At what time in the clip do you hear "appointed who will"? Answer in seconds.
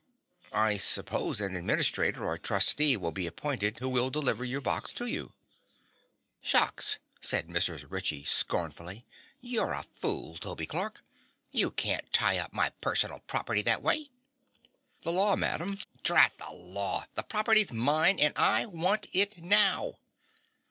3.27-4.09